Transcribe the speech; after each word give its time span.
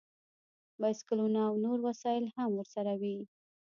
بایسکلونه 0.79 1.39
او 1.49 1.53
نور 1.65 1.77
وسایل 1.87 2.25
هم 2.35 2.49
ورسره 2.55 2.93
وي 3.01 3.17